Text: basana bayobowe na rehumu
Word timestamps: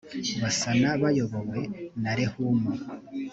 basana 0.41 0.89
bayobowe 1.01 1.59
na 2.03 2.11
rehumu 2.17 2.71